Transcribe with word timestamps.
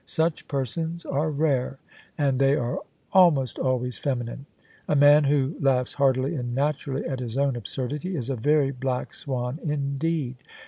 Such 0.03 0.47
persons 0.47 1.05
are 1.05 1.29
rare; 1.29 1.77
and 2.17 2.39
they 2.39 2.55
are 2.55 2.79
almost 3.13 3.59
always 3.59 3.99
feminine. 3.99 4.47
A 4.87 4.95
man 4.95 5.25
who 5.25 5.51
laug^ 5.53 5.93
heartily 5.93 6.33
and 6.33 6.55
naturally 6.55 7.05
at 7.05 7.19
his 7.19 7.37
own 7.37 7.55
absurdity, 7.55 8.15
is 8.15 8.27
a 8.31 8.35
very 8.35 8.71
black 8.71 9.13
swan 9.13 9.59
indeed. 9.63 10.37